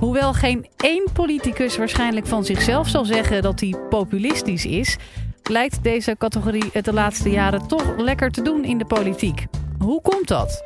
[0.00, 4.96] Hoewel geen één politicus waarschijnlijk van zichzelf zal zeggen dat hij populistisch is,
[5.42, 9.46] lijkt deze categorie het de laatste jaren toch lekker te doen in de politiek.
[9.78, 10.64] Hoe komt dat?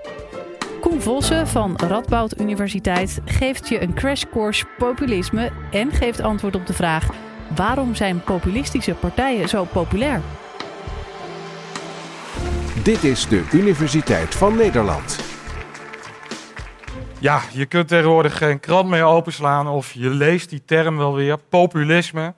[0.81, 6.73] Koen Vossen van Radboud Universiteit geeft je een crashcourse populisme en geeft antwoord op de
[6.73, 7.09] vraag:
[7.57, 10.21] waarom zijn populistische partijen zo populair?
[12.83, 15.38] Dit is de Universiteit van Nederland.
[17.21, 21.39] Ja, je kunt tegenwoordig geen krant meer openslaan of je leest die term wel weer.
[21.39, 22.35] Populisme,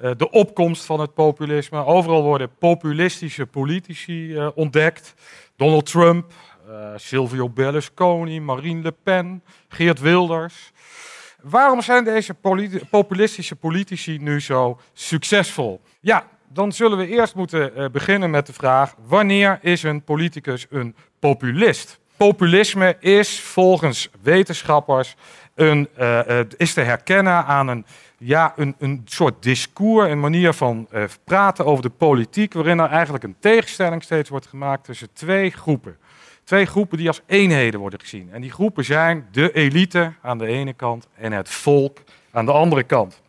[0.00, 1.84] uh, de opkomst van het populisme.
[1.84, 5.14] Overal worden populistische politici uh, ontdekt.
[5.56, 6.32] Donald Trump,
[6.68, 10.72] uh, Silvio Berlusconi, Marine Le Pen, Geert Wilders.
[11.42, 12.34] Waarom zijn deze
[12.90, 15.80] populistische politici nu zo succesvol?
[16.00, 20.96] Ja, dan zullen we eerst moeten beginnen met de vraag: wanneer is een politicus een
[21.18, 22.00] populist?
[22.28, 25.16] Populisme is volgens wetenschappers
[25.54, 27.84] een, uh, is te herkennen aan een,
[28.18, 32.88] ja, een, een soort discours, een manier van uh, praten over de politiek, waarin er
[32.88, 35.96] eigenlijk een tegenstelling steeds wordt gemaakt tussen twee groepen.
[36.44, 38.28] Twee groepen die als eenheden worden gezien.
[38.32, 41.98] En die groepen zijn de elite aan de ene kant en het volk
[42.32, 43.20] aan de andere kant.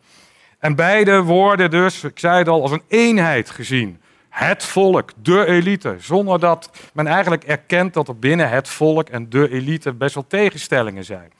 [0.58, 4.00] En beide worden dus, ik zei het al, als een eenheid gezien
[4.34, 9.28] het volk, de elite, zonder dat men eigenlijk erkent dat er binnen het volk en
[9.28, 11.32] de elite best wel tegenstellingen zijn.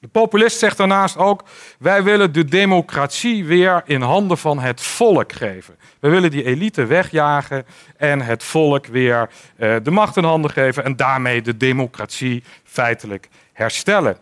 [0.00, 1.44] De populist zegt daarnaast ook:
[1.78, 5.76] wij willen de democratie weer in handen van het volk geven.
[6.00, 10.84] We willen die elite wegjagen en het volk weer uh, de macht in handen geven
[10.84, 14.16] en daarmee de democratie feitelijk herstellen.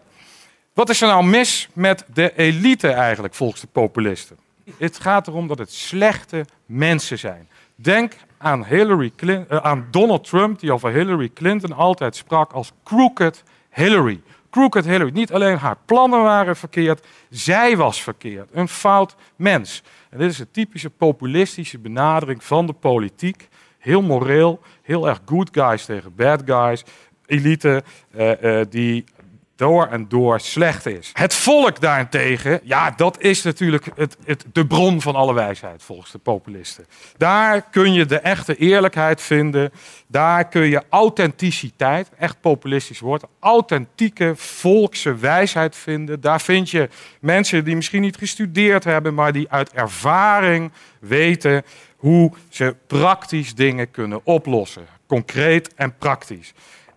[0.75, 4.37] Wat is er nou mis met de elite eigenlijk volgens de populisten?
[4.79, 7.49] Het gaat erom dat het slechte mensen zijn.
[7.75, 12.73] Denk aan, Hillary Clinton, uh, aan Donald Trump, die over Hillary Clinton altijd sprak als
[12.85, 14.21] crooked Hillary.
[14.51, 15.11] Crooked Hillary.
[15.11, 18.49] Niet alleen haar plannen waren verkeerd, zij was verkeerd.
[18.53, 19.83] Een fout mens.
[20.11, 23.49] En dit is een typische populistische benadering van de politiek.
[23.79, 26.85] Heel moreel, heel erg good guys tegen bad guys.
[27.27, 27.83] Elite
[28.17, 29.05] uh, uh, die
[29.57, 31.11] door en door slecht is.
[31.13, 36.11] Het volk daarentegen, ja, dat is natuurlijk het, het, de bron van alle wijsheid volgens
[36.11, 36.87] de populisten.
[37.17, 39.73] Daar kun je de echte eerlijkheid vinden.
[40.07, 46.21] Daar kun je authenticiteit, echt populistisch woord, authentieke volkse wijsheid vinden.
[46.21, 46.89] Daar vind je
[47.21, 51.63] mensen die misschien niet gestudeerd hebben, maar die uit ervaring weten
[51.97, 54.87] hoe ze praktisch dingen kunnen oplossen.
[55.07, 56.53] Concreet en praktisch.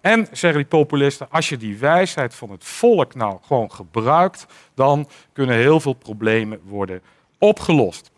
[0.08, 5.10] En zeggen die populisten, als je die wijsheid van het volk nou gewoon gebruikt, dan
[5.34, 7.02] kunnen heel veel problemen worden
[7.38, 8.12] opgelost.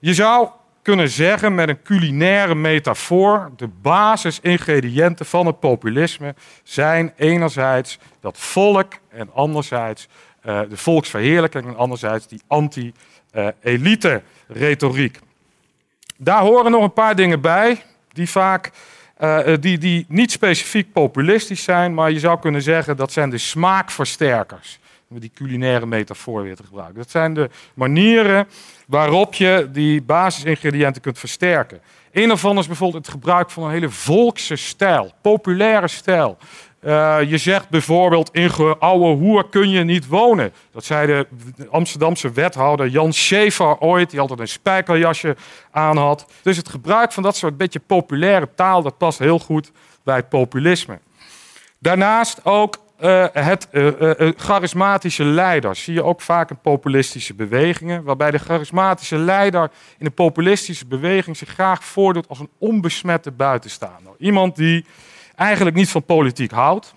[0.00, 0.48] Je zou
[0.82, 8.92] kunnen zeggen met een culinaire metafoor, de basisingrediënten van het populisme zijn enerzijds dat volk
[9.08, 10.08] en anderzijds
[10.46, 15.18] uh, de volksverheerlijking en anderzijds die anti-elite-retoriek.
[16.16, 17.82] Daar horen nog een paar dingen bij
[18.12, 18.72] die vaak
[19.20, 23.38] uh, die, die niet specifiek populistisch zijn, maar je zou kunnen zeggen dat zijn de
[23.38, 24.78] smaakversterkers.
[25.08, 26.96] Om die culinaire metafoor weer te gebruiken.
[26.96, 28.46] Dat zijn de manieren
[28.86, 31.80] waarop je die basisingrediënten kunt versterken.
[32.12, 36.38] Een daarvan is bijvoorbeeld het gebruik van een hele volkse stijl, populaire stijl.
[36.86, 40.52] Uh, je zegt bijvoorbeeld, in oude hoer kun je niet wonen.
[40.72, 41.26] Dat zei de
[41.70, 45.36] Amsterdamse wethouder Jan Schever ooit, die altijd een spijkerjasje
[45.70, 46.26] aan had.
[46.42, 49.70] Dus het gebruik van dat soort beetje populaire taal, dat past heel goed
[50.02, 50.98] bij populisme.
[51.78, 55.76] Daarnaast ook uh, het uh, charismatische leider.
[55.76, 61.36] Zie je ook vaak in populistische bewegingen, waarbij de charismatische leider in een populistische beweging
[61.36, 64.12] zich graag voordoet als een onbesmette buitenstaander.
[64.18, 64.84] Iemand die
[65.36, 66.94] eigenlijk niet van politiek houdt,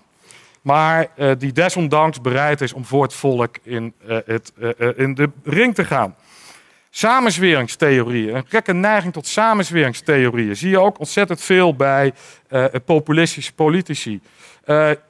[0.62, 5.14] maar uh, die desondanks bereid is om voor het volk in, uh, het, uh, in
[5.14, 6.14] de ring te gaan.
[6.90, 12.12] Samenzweringstheorieën, een gekke neiging tot samenzweringstheorieën, zie je ook ontzettend veel bij
[12.84, 14.20] populistische politici.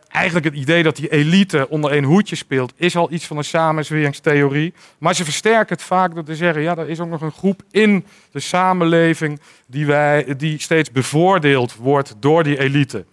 [0.08, 3.44] eigenlijk het idee dat die elite onder één hoedje speelt, is al iets van een
[3.44, 4.72] samenzweringstheorie.
[4.98, 7.62] Maar ze versterken het vaak door te zeggen, ja, er is ook nog een groep
[7.70, 13.04] in de samenleving die, wij, die steeds bevoordeeld wordt door die elite.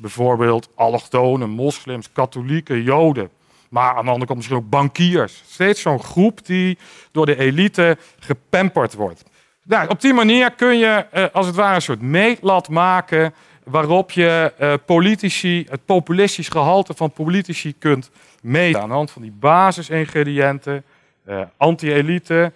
[0.00, 3.30] Bijvoorbeeld allochtonen, moslims, katholieken, joden.
[3.68, 5.42] Maar aan de andere kant misschien ook bankiers.
[5.46, 6.78] Steeds zo'n groep die
[7.12, 9.24] door de elite gepamperd wordt.
[9.64, 14.10] Nou, op die manier kun je eh, als het ware een soort meetlat maken waarop
[14.10, 18.10] je eh, politici, het populistisch gehalte van politici kunt
[18.42, 18.80] meten.
[18.80, 20.84] Aan de hand van die basisingrediënten,
[21.28, 22.52] uh, anti-elite,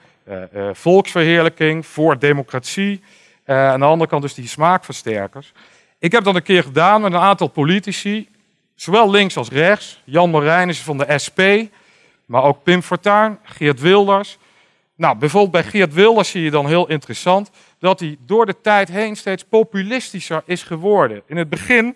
[0.72, 3.00] volksverheerlijking, voor democratie.
[3.44, 5.52] aan de andere kant dus die smaakversterkers.
[6.04, 8.28] Ik heb dat een keer gedaan met een aantal politici,
[8.74, 10.02] zowel links als rechts.
[10.04, 11.40] Jan Marijnissen van de SP,
[12.26, 14.38] maar ook Pim Fortuyn, Geert Wilders.
[14.96, 18.88] Nou, bijvoorbeeld bij Geert Wilders zie je dan heel interessant dat hij door de tijd
[18.88, 21.22] heen steeds populistischer is geworden.
[21.26, 21.94] In het begin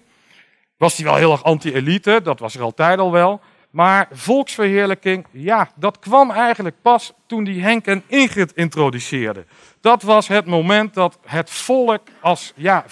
[0.77, 3.41] was hij wel heel erg anti-elite, dat was er altijd al wel.
[3.71, 9.45] Maar volksverheerlijking, ja, dat kwam eigenlijk pas toen die Henk en Ingrid introduceerde.
[9.81, 12.85] Dat was het moment dat het volk als, ja,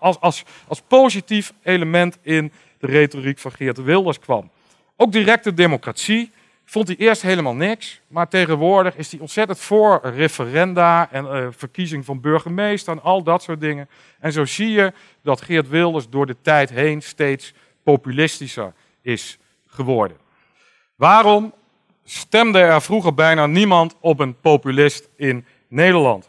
[0.00, 4.50] als, als, als positief element in de retoriek van Geert Wilders kwam.
[4.96, 6.32] Ook directe democratie
[6.64, 12.04] vond hij eerst helemaal niks, maar tegenwoordig is hij ontzettend voor referenda en uh, verkiezing
[12.04, 13.88] van burgemeester en al dat soort dingen.
[14.20, 14.92] En zo zie je
[15.22, 18.72] dat Geert Wilders door de tijd heen steeds populistischer
[19.02, 19.38] is
[19.70, 20.16] geworden.
[20.96, 21.54] Waarom
[22.04, 26.28] stemde er vroeger bijna niemand op een populist in Nederland?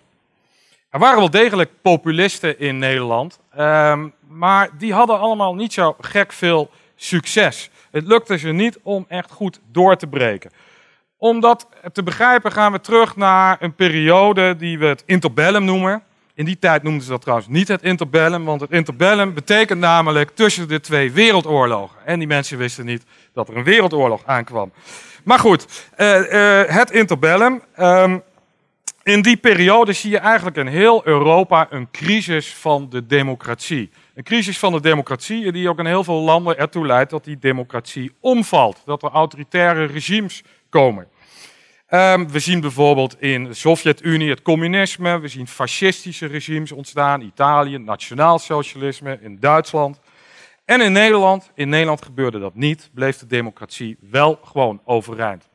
[0.90, 6.32] Er waren wel degelijk populisten in Nederland, ehm, maar die hadden allemaal niet zo gek
[6.32, 7.70] veel succes.
[7.92, 10.52] Het lukte ze niet om echt goed door te breken.
[11.18, 16.04] Om dat te begrijpen gaan we terug naar een periode die we het interbellum noemen.
[16.42, 20.30] In die tijd noemden ze dat trouwens niet het interbellum, want het interbellum betekent namelijk
[20.36, 21.98] tussen de twee wereldoorlogen.
[22.06, 23.04] En die mensen wisten niet
[23.34, 24.72] dat er een wereldoorlog aankwam.
[25.24, 27.62] Maar goed, uh, uh, het interbellum.
[27.80, 28.24] Um,
[29.04, 33.90] in die periode zie je eigenlijk in heel Europa een crisis van de democratie.
[34.16, 37.40] Een crisis van de democratie die ook in heel veel landen ertoe leidt dat die
[37.40, 38.82] democratie omvalt.
[38.86, 41.08] Dat er autoritaire regimes komen.
[41.94, 45.20] Um, we zien bijvoorbeeld in de Sovjet-Unie het communisme.
[45.20, 47.22] We zien fascistische regimes ontstaan.
[47.22, 50.00] Italië, nationaalsocialisme in Duitsland.
[50.66, 52.90] En in Nederland, in Nederland gebeurde dat niet.
[52.94, 55.50] Bleef de democratie wel gewoon overeind.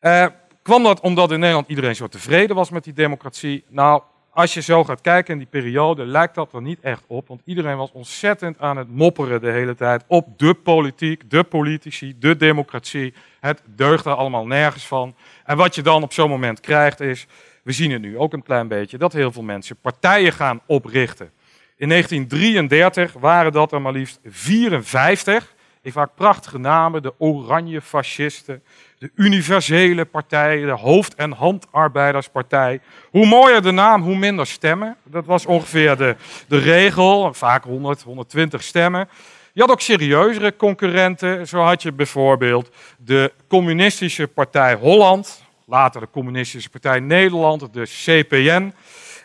[0.00, 0.26] Uh,
[0.62, 3.64] kwam dat omdat in Nederland iedereen zo tevreden was met die democratie?
[3.68, 4.02] Nou,
[4.34, 7.28] als je zo gaat kijken in die periode, lijkt dat er niet echt op.
[7.28, 12.14] Want iedereen was ontzettend aan het mopperen de hele tijd op de politiek, de politici,
[12.18, 13.14] de democratie.
[13.40, 15.14] Het deugde allemaal nergens van.
[15.44, 17.26] En wat je dan op zo'n moment krijgt is,
[17.62, 21.30] we zien het nu ook een klein beetje, dat heel veel mensen partijen gaan oprichten.
[21.76, 25.54] In 1933 waren dat er maar liefst 54.
[25.84, 28.62] Ik vaak prachtige namen, de oranje fascisten,
[28.98, 32.80] de universele partij, de hoofd- en handarbeiderspartij.
[33.10, 34.96] Hoe mooier de naam, hoe minder stemmen.
[35.02, 36.16] Dat was ongeveer de,
[36.48, 39.08] de regel, vaak 100, 120 stemmen.
[39.52, 41.48] Je had ook serieuzere concurrenten.
[41.48, 48.72] Zo had je bijvoorbeeld de Communistische Partij Holland, later de Communistische Partij Nederland, de CPN.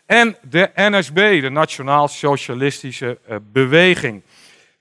[0.06, 4.22] En de NSB, de Nationaal Socialistische eh, Beweging.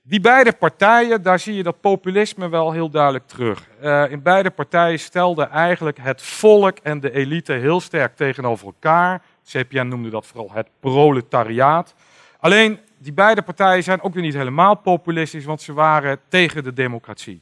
[0.09, 3.67] Die beide partijen, daar zie je dat populisme wel heel duidelijk terug.
[3.83, 9.21] Uh, in beide partijen stelde eigenlijk het volk en de elite heel sterk tegenover elkaar.
[9.45, 11.95] CPN noemde dat vooral het proletariaat.
[12.39, 16.73] Alleen, die beide partijen zijn ook weer niet helemaal populistisch, want ze waren tegen de
[16.73, 17.41] democratie.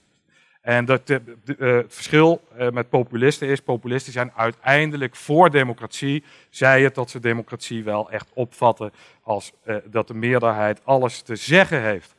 [0.62, 2.42] En dat, de, uh, het verschil
[2.72, 6.24] met populisten is, populisten zijn uiteindelijk voor democratie.
[6.50, 8.92] Zij het dat ze democratie wel echt opvatten
[9.22, 9.52] als
[9.86, 12.16] dat de meerderheid alles te zeggen heeft.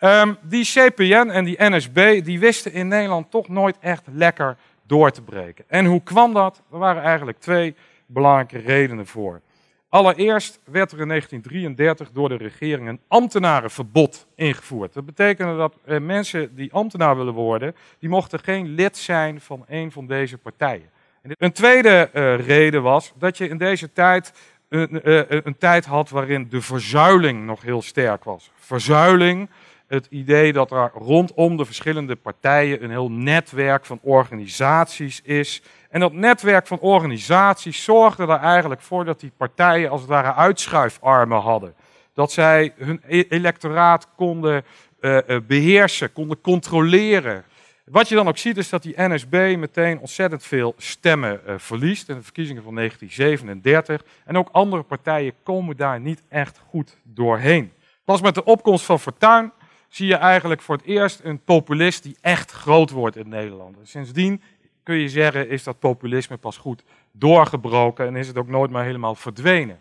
[0.00, 4.56] Um, die CPN en die NSB die wisten in Nederland toch nooit echt lekker
[4.86, 5.64] door te breken.
[5.68, 6.62] En hoe kwam dat?
[6.72, 7.74] Er waren eigenlijk twee
[8.06, 9.40] belangrijke redenen voor.
[9.88, 14.94] Allereerst werd er in 1933 door de regering een ambtenarenverbod ingevoerd.
[14.94, 19.64] Dat betekende dat eh, mensen die ambtenaar willen worden, die mochten geen lid zijn van
[19.68, 20.90] een van deze partijen.
[21.22, 24.32] En een tweede uh, reden was dat je in deze tijd
[24.68, 28.50] een, uh, een tijd had waarin de verzuiling nog heel sterk was.
[28.54, 29.48] Verzuiling,
[29.88, 35.62] het idee dat er rondom de verschillende partijen een heel netwerk van organisaties is.
[35.90, 40.34] En dat netwerk van organisaties zorgde er eigenlijk voor dat die partijen als het ware
[40.34, 41.74] uitschuifarmen hadden.
[42.14, 44.64] Dat zij hun e-, electoraat konden
[45.00, 47.44] uh, beheersen, konden controleren.
[47.84, 52.08] Wat je dan ook ziet is dat die NSB meteen ontzettend veel stemmen uh, verliest
[52.08, 54.06] in de verkiezingen van 1937.
[54.24, 57.72] En ook andere partijen komen daar niet echt goed doorheen.
[58.04, 59.52] Pas met de opkomst van Fortuyn
[59.88, 63.76] zie je eigenlijk voor het eerst een populist die echt groot wordt in Nederland.
[63.82, 64.42] Sindsdien
[64.82, 68.82] kun je zeggen, is dat populisme pas goed doorgebroken en is het ook nooit meer
[68.82, 69.80] helemaal verdwenen.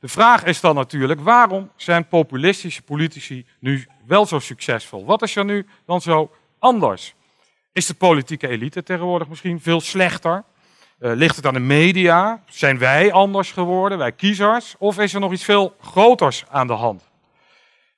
[0.00, 5.04] De vraag is dan natuurlijk, waarom zijn populistische politici nu wel zo succesvol?
[5.04, 7.14] Wat is er nu dan zo anders?
[7.72, 10.44] Is de politieke elite tegenwoordig misschien veel slechter?
[11.00, 12.42] Uh, ligt het aan de media?
[12.46, 14.74] Zijn wij anders geworden, wij kiezers?
[14.78, 17.10] Of is er nog iets veel groters aan de hand?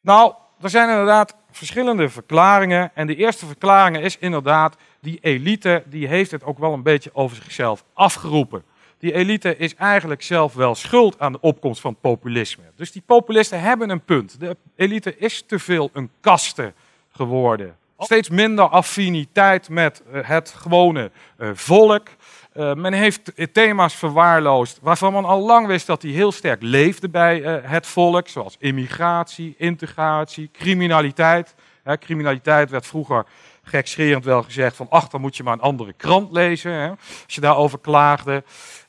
[0.00, 2.90] Nou, er zijn inderdaad verschillende verklaringen.
[2.94, 7.10] En de eerste verklaring is inderdaad, die elite die heeft het ook wel een beetje
[7.12, 8.62] over zichzelf afgeroepen.
[8.98, 12.62] Die elite is eigenlijk zelf wel schuld aan de opkomst van populisme.
[12.76, 14.40] Dus die populisten hebben een punt.
[14.40, 16.72] De elite is te veel een kaste
[17.12, 17.76] geworden.
[17.98, 22.08] steeds minder affiniteit met het gewone volk.
[22.54, 27.40] Men heeft thema's verwaarloosd waarvan men al lang wist dat die heel sterk leefden bij
[27.64, 31.54] het volk, zoals immigratie, integratie, criminaliteit.
[31.98, 33.26] criminaliteit werd vroeger
[33.62, 36.90] gekscherend wel gezegd van ach, dan moet je maar een andere krant lezen,
[37.24, 38.44] als je daarover klaagde.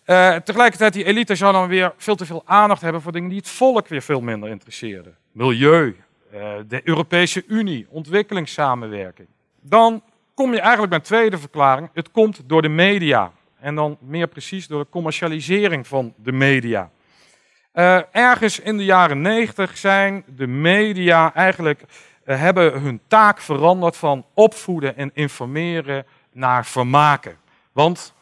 [0.06, 3.38] Uh, tegelijkertijd, die elite zou dan weer veel te veel aandacht hebben voor dingen die
[3.38, 5.18] het volk weer veel minder interesseerden.
[5.32, 5.96] Milieu,
[6.68, 9.28] de Europese Unie, ontwikkelingssamenwerking.
[9.62, 10.04] Dan
[10.34, 11.90] kom je eigenlijk bij een tweede verklaring.
[11.94, 13.32] Het komt door de media.
[13.64, 16.90] En dan meer precies door de commercialisering van de media.
[17.74, 23.98] Uh, ergens in de jaren negentig zijn de media eigenlijk uh, hebben hun taak veranderd
[23.98, 27.38] van opvoeden en informeren naar vermaken.
[27.72, 28.14] Want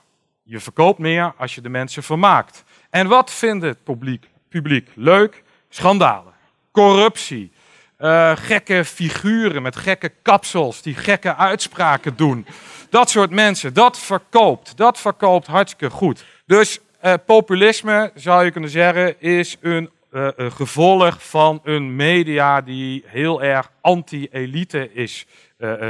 [0.44, 2.64] je verkoopt meer als je de mensen vermaakt.
[2.90, 5.44] En wat vindt het publiek, publiek leuk?
[5.70, 6.34] Schandalen,
[6.72, 7.52] corruptie,
[8.02, 12.46] uh, gekke figuren met gekke kapsels die gekke uitspraken doen.
[12.90, 14.78] Dat soort mensen, dat verkoopt.
[14.78, 16.26] Dat verkoopt hartstikke goed.
[16.46, 23.04] Dus uh, populisme, zou je kunnen zeggen, is een uh, gevolg van een media die
[23.08, 25.26] heel erg anti-elite is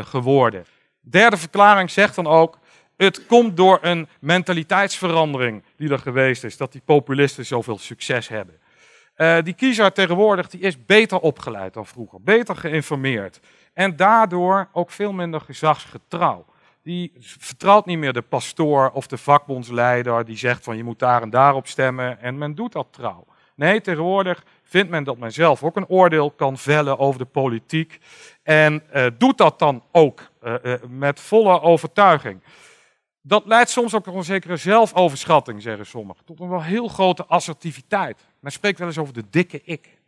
[0.03, 0.65] geworden.
[1.01, 2.59] Derde verklaring zegt dan ook,
[2.97, 8.59] het komt door een mentaliteitsverandering die er geweest is, dat die populisten zoveel succes hebben.
[9.21, 13.39] Uh, die kiezer tegenwoordig die is beter opgeleid dan vroeger, beter geïnformeerd.
[13.73, 16.45] En daardoor ook veel minder gezagsgetrouw.
[16.83, 21.21] Die vertrouwt niet meer de pastoor of de vakbondsleider die zegt van je moet daar
[21.21, 23.25] en daar op stemmen en men doet dat trouw.
[23.55, 27.99] Nee, tegenwoordig vindt men dat men zelf ook een oordeel kan vellen over de politiek
[28.43, 30.53] en uh, doet dat dan ook uh,
[30.87, 32.41] met volle overtuiging.
[33.21, 36.25] Dat leidt soms ook tot een zekere zelfoverschatting, zeggen sommigen.
[36.25, 38.25] Tot een wel heel grote assertiviteit.
[38.39, 39.99] Men spreekt wel eens over de dikke ik.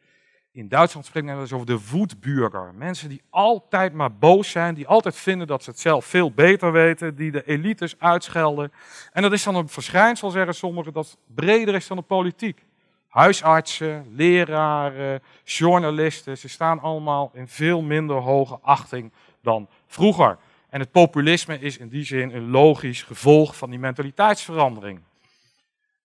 [0.52, 2.74] In Duitsland spreekt men wel eens over de woedburger.
[2.74, 6.72] Mensen die altijd maar boos zijn, die altijd vinden dat ze het zelf veel beter
[6.72, 8.72] weten, die de elites uitschelden.
[9.12, 12.66] En dat is dan een verschijnsel, zeggen sommigen, dat breder is dan de politiek.
[13.08, 20.38] Huisartsen, leraren, journalisten, ze staan allemaal in veel minder hoge achting dan vroeger.
[20.74, 25.00] En het populisme is in die zin een logisch gevolg van die mentaliteitsverandering.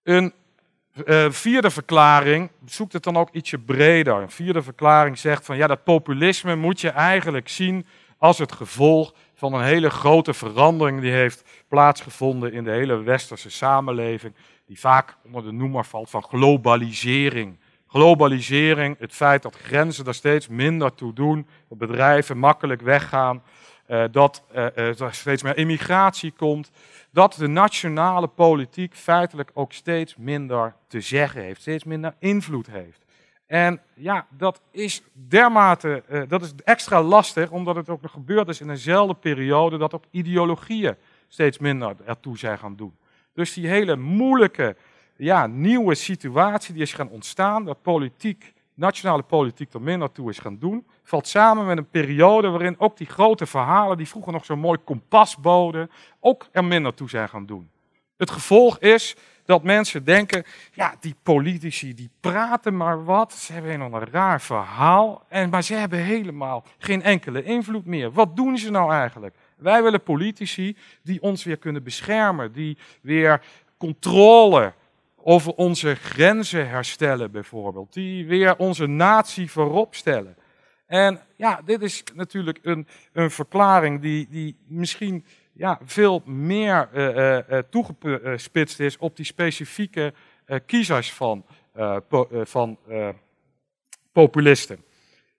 [0.03, 0.33] Een
[1.05, 4.15] uh, vierde verklaring zoekt het dan ook ietsje breder.
[4.15, 7.87] Een vierde verklaring zegt van ja, dat populisme moet je eigenlijk zien
[8.19, 13.51] als het gevolg van een hele grote verandering die heeft plaatsgevonden in de hele westerse
[13.51, 14.35] samenleving,
[14.67, 17.59] die vaak onder de noemer valt van globalisering.
[17.87, 23.43] Globalisering, het feit dat grenzen daar steeds minder toe doen, dat bedrijven makkelijk weggaan,
[24.11, 26.71] dat uh, er steeds meer immigratie komt,
[27.11, 33.05] dat de nationale politiek feitelijk ook steeds minder te zeggen heeft, steeds minder invloed heeft.
[33.47, 38.61] En ja, dat is dermate, dat is extra lastig, omdat het ook nog gebeurd is
[38.61, 40.97] in eenzelfde periode dat ook ideologieën
[41.29, 42.97] steeds minder ertoe zijn gaan doen.
[43.33, 44.77] Dus die hele moeilijke,
[45.17, 50.39] ja, nieuwe situatie die is gaan ontstaan, dat politiek, nationale politiek er minder toe is
[50.39, 54.45] gaan doen, valt samen met een periode waarin ook die grote verhalen, die vroeger nog
[54.45, 57.71] zo'n mooi kompas boden, ook er minder toe zijn gaan doen.
[58.17, 63.81] Het gevolg is dat mensen denken, ja, die politici die praten maar wat, ze hebben
[63.81, 68.13] een raar verhaal, en, maar ze hebben helemaal geen enkele invloed meer.
[68.13, 69.35] Wat doen ze nou eigenlijk?
[69.57, 73.43] Wij willen politici die ons weer kunnen beschermen, die weer
[73.79, 74.73] controle
[75.29, 80.37] over onze grenzen herstellen bijvoorbeeld, die weer onze natie voorop stellen.
[80.87, 87.59] En ja, dit is natuurlijk een, een verklaring die, die misschien ja, veel meer uh,
[87.71, 90.15] toegespitst is op die specifieke
[90.67, 91.45] kiezers van,
[92.31, 92.79] van
[94.13, 94.85] populisten.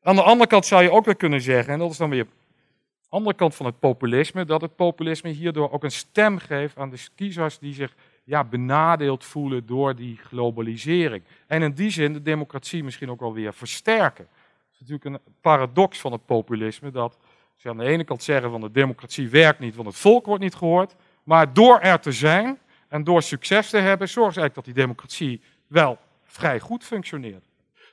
[0.02, 2.26] Aan de andere kant zou je ook weer kunnen zeggen, en dat is dan weer
[2.26, 6.90] de andere kant van het populisme, dat het populisme hierdoor ook een stem geeft aan
[6.90, 7.96] de kiezers die zich
[8.30, 11.24] ja, benadeeld voelen door die globalisering.
[11.48, 14.28] En in die zin de democratie misschien ook alweer versterken
[14.74, 17.18] is natuurlijk een paradox van het populisme, dat
[17.56, 20.44] ze aan de ene kant zeggen van de democratie werkt niet, want het volk wordt
[20.44, 24.66] niet gehoord, maar door er te zijn en door succes te hebben, zorgt eigenlijk dat
[24.66, 27.46] die democratie wel vrij goed functioneert.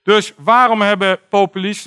[0.03, 1.19] Dus waarom hebben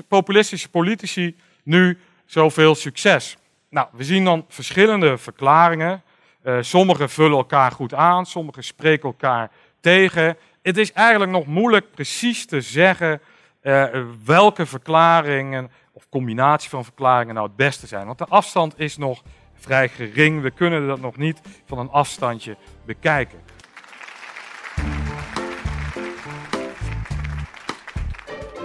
[0.07, 3.37] populistische politici nu zoveel succes?
[3.69, 6.03] Nou, we zien dan verschillende verklaringen.
[6.43, 10.37] Uh, sommige vullen elkaar goed aan, sommige spreken elkaar tegen.
[10.61, 13.21] Het is eigenlijk nog moeilijk precies te zeggen
[13.63, 13.85] uh,
[14.25, 18.05] welke verklaringen of combinatie van verklaringen nou het beste zijn.
[18.05, 19.21] Want de afstand is nog
[19.53, 20.41] vrij gering.
[20.41, 23.39] We kunnen dat nog niet van een afstandje bekijken.